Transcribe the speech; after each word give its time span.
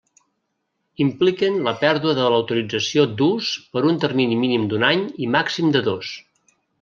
Impliquen 1.03 1.59
la 1.67 1.73
pèrdua 1.83 2.15
de 2.21 2.25
l'autorització 2.35 3.05
d'ús 3.19 3.51
per 3.75 3.87
un 3.93 4.03
termini 4.07 4.39
mínim 4.45 4.65
d'un 4.73 4.87
any 4.91 5.05
i 5.27 5.33
màxim 5.37 5.71
de 5.77 5.83
dos. 5.89 6.15